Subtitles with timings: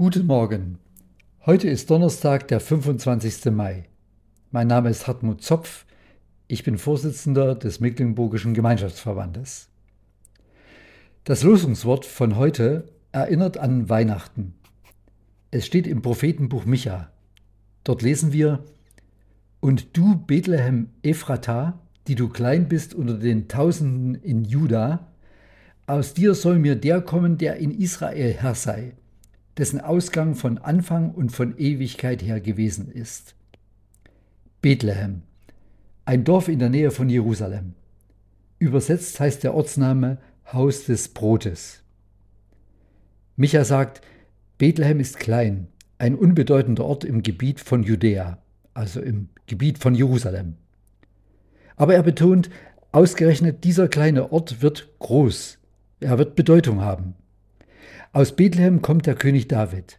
[0.00, 0.78] Guten Morgen.
[1.44, 3.46] Heute ist Donnerstag, der 25.
[3.46, 3.86] Mai.
[4.52, 5.86] Mein Name ist Hartmut Zopf.
[6.46, 9.70] Ich bin Vorsitzender des Mecklenburgischen Gemeinschaftsverbandes.
[11.24, 14.54] Das Losungswort von heute erinnert an Weihnachten.
[15.50, 17.10] Es steht im Prophetenbuch Micha.
[17.82, 18.62] Dort lesen wir:
[19.58, 25.08] Und du, Bethlehem Ephrata, die du klein bist unter den Tausenden in Juda,
[25.88, 28.94] aus dir soll mir der kommen, der in Israel Herr sei,
[29.58, 33.34] dessen Ausgang von Anfang und von Ewigkeit her gewesen ist.
[34.62, 35.22] Bethlehem,
[36.04, 37.74] ein Dorf in der Nähe von Jerusalem.
[38.58, 40.18] Übersetzt heißt der Ortsname
[40.52, 41.82] Haus des Brotes.
[43.36, 44.00] Micha sagt,
[44.56, 48.38] Bethlehem ist klein, ein unbedeutender Ort im Gebiet von Judäa,
[48.74, 50.54] also im Gebiet von Jerusalem.
[51.76, 52.50] Aber er betont,
[52.90, 55.58] ausgerechnet dieser kleine Ort wird groß,
[56.00, 57.14] er wird Bedeutung haben.
[58.12, 59.98] Aus Bethlehem kommt der König David.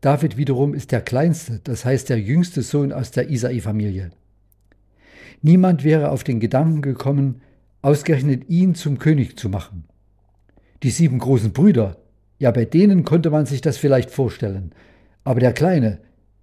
[0.00, 4.12] David wiederum ist der kleinste, das heißt der jüngste Sohn aus der Isai-Familie.
[5.42, 7.40] Niemand wäre auf den Gedanken gekommen,
[7.82, 9.84] ausgerechnet ihn zum König zu machen.
[10.84, 11.96] Die sieben großen Brüder,
[12.38, 14.72] ja, bei denen konnte man sich das vielleicht vorstellen,
[15.24, 15.98] aber der Kleine,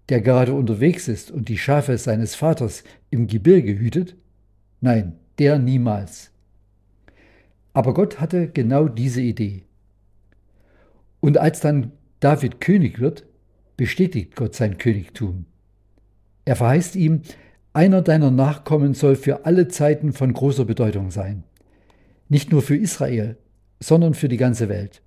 [0.09, 4.17] der gerade unterwegs ist und die Schafe seines Vaters im Gebirge hütet,
[4.81, 6.31] nein, der niemals.
[7.71, 9.63] Aber Gott hatte genau diese Idee.
[11.25, 13.25] Und als dann David König wird,
[13.77, 15.47] bestätigt Gott sein Königtum.
[16.45, 17.23] Er verheißt ihm,
[17.73, 21.43] einer deiner Nachkommen soll für alle Zeiten von großer Bedeutung sein.
[22.29, 23.37] Nicht nur für Israel,
[23.79, 25.01] sondern für die ganze Welt.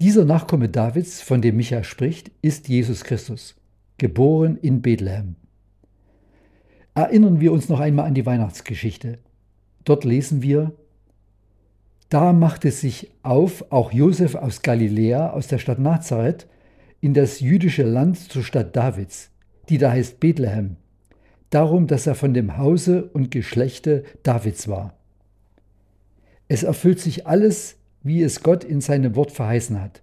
[0.00, 3.56] Dieser Nachkomme Davids, von dem Micha spricht, ist Jesus Christus,
[3.98, 5.34] geboren in Bethlehem.
[6.94, 9.18] Erinnern wir uns noch einmal an die Weihnachtsgeschichte.
[9.84, 10.72] Dort lesen wir,
[12.12, 16.46] da machte sich auf auch Josef aus Galiläa, aus der Stadt Nazareth,
[17.00, 19.30] in das jüdische Land zur Stadt Davids,
[19.70, 20.76] die da heißt Bethlehem,
[21.48, 24.94] darum, dass er von dem Hause und Geschlechte Davids war.
[26.48, 30.02] Es erfüllt sich alles, wie es Gott in seinem Wort verheißen hat.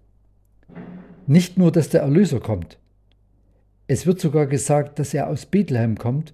[1.27, 2.79] Nicht nur, dass der Erlöser kommt.
[3.85, 6.33] Es wird sogar gesagt, dass er aus Bethlehem kommt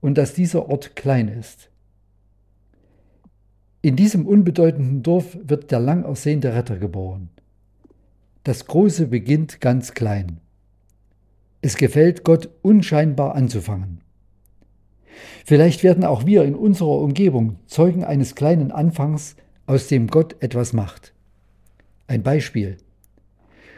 [0.00, 1.69] und dass dieser Ort klein ist.
[3.82, 7.30] In diesem unbedeutenden Dorf wird der lang ersehnte Retter geboren.
[8.44, 10.40] Das Große beginnt ganz klein.
[11.62, 14.00] Es gefällt Gott unscheinbar anzufangen.
[15.46, 19.36] Vielleicht werden auch wir in unserer Umgebung Zeugen eines kleinen Anfangs,
[19.66, 21.14] aus dem Gott etwas macht.
[22.06, 22.78] Ein Beispiel.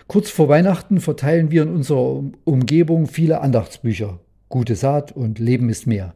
[0.08, 4.18] Kurz vor Weihnachten verteilen wir in unserer Umgebung viele Andachtsbücher.
[4.48, 6.14] Gute Saat und Leben ist mehr.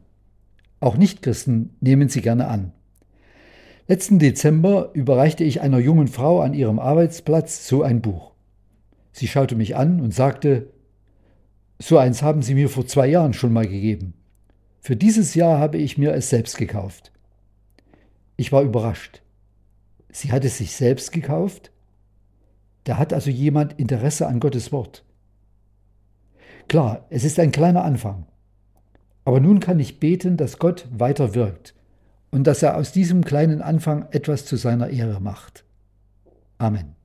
[0.79, 2.73] Auch Nichtchristen nehmen sie gerne an.
[3.89, 8.33] Letzten Dezember überreichte ich einer jungen Frau an ihrem Arbeitsplatz so ein Buch.
[9.13, 10.73] Sie schaute mich an und sagte,
[11.79, 14.13] so eins haben Sie mir vor zwei Jahren schon mal gegeben.
[14.81, 17.13] Für dieses Jahr habe ich mir es selbst gekauft.
[18.35, 19.21] Ich war überrascht.
[20.11, 21.71] Sie hat es sich selbst gekauft?
[22.83, 25.05] Da hat also jemand Interesse an Gottes Wort.
[26.67, 28.25] Klar, es ist ein kleiner Anfang.
[29.23, 31.76] Aber nun kann ich beten, dass Gott weiter wirkt
[32.37, 35.65] und dass er aus diesem kleinen Anfang etwas zu seiner Ehre macht.
[36.59, 36.96] Amen.